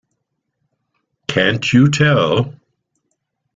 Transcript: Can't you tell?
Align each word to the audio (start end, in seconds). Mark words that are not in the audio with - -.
Can't 1.27 1.71
you 1.73 1.87
tell? 1.91 2.55